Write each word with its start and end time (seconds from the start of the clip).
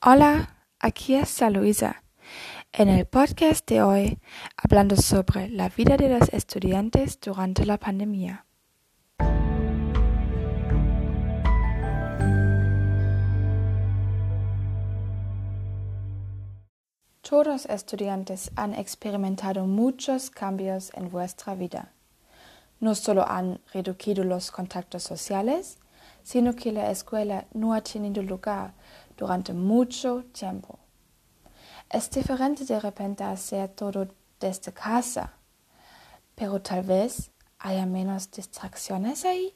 Hola, 0.00 0.64
aquí 0.78 1.16
está 1.16 1.50
Luisa. 1.50 2.04
En 2.70 2.88
el 2.88 3.04
podcast 3.06 3.68
de 3.68 3.82
hoy, 3.82 4.20
hablando 4.56 4.94
sobre 4.94 5.48
la 5.48 5.70
vida 5.70 5.96
de 5.96 6.08
los 6.08 6.28
estudiantes 6.28 7.18
durante 7.18 7.66
la 7.66 7.78
pandemia. 7.78 8.46
Todos 17.22 17.66
estudiantes 17.66 18.52
han 18.54 18.74
experimentado 18.74 19.66
muchos 19.66 20.30
cambios 20.30 20.92
en 20.94 21.10
vuestra 21.10 21.56
vida. 21.56 21.90
No 22.78 22.94
solo 22.94 23.28
han 23.28 23.60
reducido 23.72 24.22
los 24.22 24.52
contactos 24.52 25.02
sociales, 25.02 25.76
sino 26.28 26.54
que 26.54 26.72
la 26.72 26.90
escuela 26.90 27.46
no 27.54 27.72
ha 27.72 27.80
tenido 27.80 28.22
lugar 28.22 28.74
durante 29.16 29.54
mucho 29.54 30.24
tiempo. 30.24 30.78
Es 31.88 32.10
diferente 32.10 32.66
de 32.66 32.78
repente 32.78 33.24
hacer 33.24 33.70
todo 33.70 34.06
desde 34.38 34.70
casa, 34.74 35.32
pero 36.34 36.60
tal 36.60 36.82
vez 36.82 37.30
haya 37.60 37.86
menos 37.86 38.30
distracciones 38.30 39.24
ahí. 39.24 39.54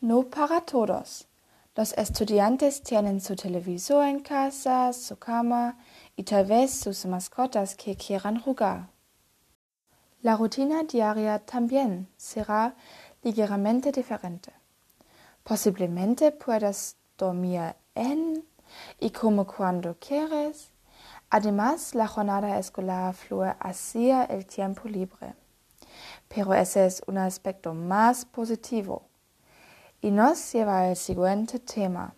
No 0.00 0.28
para 0.28 0.62
todos. 0.62 1.28
Los 1.76 1.92
estudiantes 1.92 2.82
tienen 2.82 3.20
su 3.20 3.36
televisor 3.36 4.06
en 4.06 4.18
casa, 4.18 4.92
su 4.92 5.16
cama 5.16 5.78
y 6.16 6.24
tal 6.24 6.44
vez 6.44 6.72
sus 6.74 7.06
mascotas 7.06 7.76
que 7.76 7.94
quieran 7.94 8.40
jugar. 8.40 8.88
La 10.22 10.36
rutina 10.36 10.82
diaria 10.82 11.38
también 11.38 12.08
será 12.16 12.74
ligeramente 13.22 13.92
diferente. 13.92 14.63
Posiblemente 15.44 16.32
puedas 16.32 16.96
dormir 17.18 17.76
en 17.94 18.44
y 18.98 19.10
como 19.10 19.46
cuando 19.46 19.94
quieres. 20.00 20.70
Además, 21.28 21.94
la 21.94 22.08
jornada 22.08 22.58
escolar 22.58 23.14
fluye 23.14 23.54
hacia 23.60 24.24
el 24.24 24.46
tiempo 24.46 24.88
libre. 24.88 25.34
Pero 26.28 26.54
ese 26.54 26.86
es 26.86 27.02
un 27.06 27.18
aspecto 27.18 27.74
más 27.74 28.24
positivo 28.24 29.02
y 30.00 30.10
nos 30.10 30.52
lleva 30.52 30.88
al 30.88 30.96
siguiente 30.96 31.58
tema. 31.58 32.14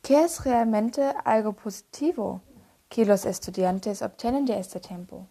¿Qué 0.00 0.24
es 0.24 0.44
realmente 0.44 1.02
algo 1.24 1.52
positivo 1.52 2.40
que 2.88 3.04
los 3.04 3.26
estudiantes 3.26 4.00
obtienen 4.00 4.46
de 4.46 4.58
este 4.58 4.80
tiempo? 4.80 5.26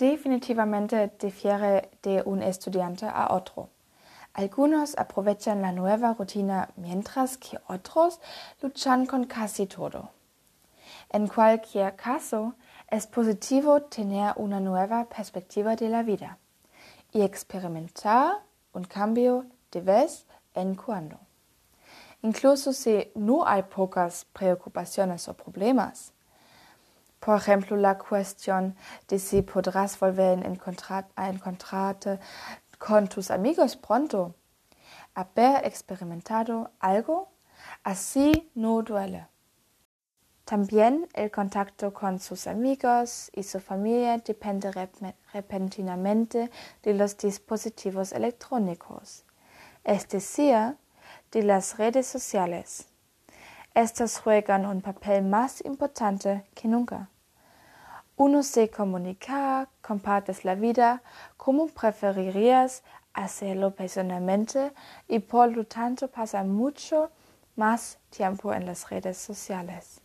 Definitivamente 0.00 1.12
difiere 1.20 1.90
de 2.02 2.22
un 2.24 2.42
estudiante 2.42 3.04
a 3.04 3.34
otro. 3.34 3.68
Algunos 4.32 4.96
aprovechan 4.96 5.60
la 5.60 5.72
nueva 5.72 6.14
rutina 6.14 6.70
mientras 6.76 7.36
que 7.36 7.58
otros 7.68 8.18
luchan 8.62 9.04
con 9.04 9.24
casi 9.24 9.66
todo. 9.66 10.08
En 11.10 11.26
cualquier 11.28 11.96
caso, 11.96 12.54
es 12.88 13.06
positivo 13.06 13.82
tener 13.82 14.32
una 14.36 14.58
nueva 14.58 15.04
perspectiva 15.04 15.76
de 15.76 15.90
la 15.90 16.02
vida 16.02 16.38
y 17.12 17.20
experimentar 17.20 18.38
un 18.72 18.84
cambio 18.84 19.44
de 19.70 19.82
vez 19.82 20.24
en 20.54 20.76
cuando. 20.76 21.18
Incluso 22.22 22.72
si 22.72 23.12
no 23.14 23.46
hay 23.46 23.64
pocas 23.64 24.24
preocupaciones 24.32 25.28
o 25.28 25.34
problemas, 25.34 26.14
por 27.20 27.36
ejemplo, 27.36 27.76
la 27.76 27.98
cuestión 27.98 28.74
de 29.06 29.18
si 29.18 29.42
podrás 29.42 29.98
volver 30.00 30.38
a 31.16 31.28
encontrarte 31.28 32.18
con 32.78 33.08
tus 33.08 33.30
amigos 33.30 33.76
pronto. 33.76 34.34
Haber 35.14 35.66
experimentado 35.66 36.70
algo 36.80 37.28
así 37.84 38.50
no 38.54 38.82
duele. 38.82 39.26
También 40.44 41.08
el 41.12 41.30
contacto 41.30 41.92
con 41.92 42.18
sus 42.18 42.46
amigos 42.46 43.30
y 43.34 43.42
su 43.42 43.60
familia 43.60 44.18
depende 44.18 44.72
repentinamente 45.32 46.50
de 46.82 46.94
los 46.94 47.16
dispositivos 47.16 48.12
electrónicos, 48.12 49.24
es 49.84 50.08
decir, 50.08 50.76
de 51.30 51.42
las 51.42 51.76
redes 51.76 52.06
sociales. 52.06 52.89
Estas 53.74 54.18
juegan 54.18 54.66
un 54.66 54.80
papel 54.80 55.22
más 55.22 55.64
importante 55.64 56.44
que 56.54 56.66
nunca. 56.66 57.08
Uno 58.16 58.42
se 58.42 58.68
comunica, 58.68 59.68
compartes 59.80 60.44
la 60.44 60.56
vida 60.56 61.02
como 61.36 61.68
preferirías 61.68 62.82
hacerlo 63.14 63.74
personalmente 63.74 64.72
y 65.08 65.20
por 65.20 65.56
lo 65.56 65.64
tanto 65.64 66.08
pasa 66.08 66.42
mucho 66.42 67.10
más 67.56 67.98
tiempo 68.10 68.52
en 68.52 68.66
las 68.66 68.90
redes 68.90 69.16
sociales. 69.16 70.00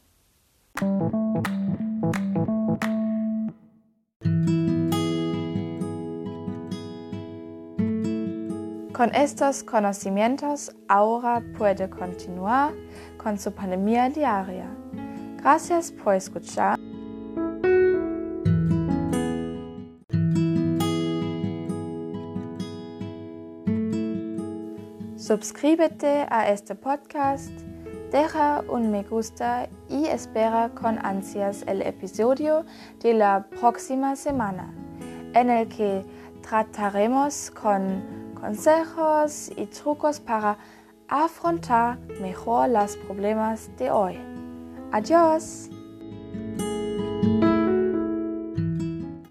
Con 8.96 9.14
estos 9.14 9.62
conocimientos 9.62 10.74
ahora 10.88 11.44
puede 11.58 11.90
continuar 11.90 12.72
con 13.18 13.38
su 13.38 13.52
pandemia 13.52 14.08
diaria. 14.10 14.70
Gracias 15.36 15.92
por 15.92 16.16
escuchar. 16.16 16.80
Suscríbete 25.18 26.26
a 26.30 26.50
este 26.50 26.74
podcast, 26.74 27.52
deja 28.14 28.64
un 28.70 28.92
me 28.92 29.04
gusta 29.04 29.68
y 29.90 30.06
espera 30.06 30.70
con 30.70 31.06
ansias 31.06 31.66
el 31.68 31.82
episodio 31.82 32.64
de 33.02 33.14
la 33.16 33.46
próxima 33.60 34.16
semana, 34.16 34.74
en 35.34 35.50
el 35.50 35.68
que 35.68 36.06
trataremos 36.42 37.52
con 37.52 38.25
consejos 38.36 39.52
y 39.56 39.66
trucos 39.66 40.20
para 40.20 40.58
afrontar 41.08 42.00
mejor 42.22 42.70
los 42.70 42.98
problemas 42.98 43.70
de 43.78 43.92
hoy. 43.92 44.20
Adiós. 44.92 45.70